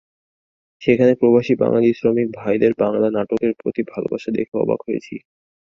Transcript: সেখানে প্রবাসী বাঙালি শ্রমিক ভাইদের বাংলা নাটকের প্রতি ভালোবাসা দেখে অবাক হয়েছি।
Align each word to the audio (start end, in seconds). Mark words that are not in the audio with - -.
সেখানে 0.81 1.13
প্রবাসী 1.15 1.53
বাঙালি 1.63 1.89
শ্রমিক 1.93 2.27
ভাইদের 2.35 2.73
বাংলা 2.81 3.07
নাটকের 3.11 3.51
প্রতি 3.59 3.81
ভালোবাসা 3.91 4.29
দেখে 4.37 4.55
অবাক 4.57 4.79
হয়েছি। 4.87 5.15